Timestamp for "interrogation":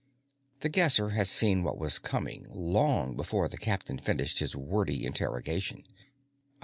5.05-5.83